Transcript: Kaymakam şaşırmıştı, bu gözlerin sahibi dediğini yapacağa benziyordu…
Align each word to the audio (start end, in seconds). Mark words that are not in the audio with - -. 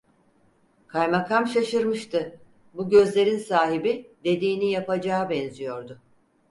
Kaymakam 0.87 1.47
şaşırmıştı, 1.47 2.39
bu 2.73 2.89
gözlerin 2.89 3.37
sahibi 3.37 4.11
dediğini 4.23 4.71
yapacağa 4.71 5.29
benziyordu… 5.29 5.99